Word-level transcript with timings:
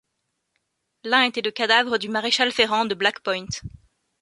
L’un 1.03 1.25
était 1.25 1.43
le 1.43 1.51
cadavre 1.51 1.99
du 1.99 2.09
maréchal 2.09 2.51
ferrant 2.51 2.85
de 2.85 2.95
Black-Point. 2.95 3.45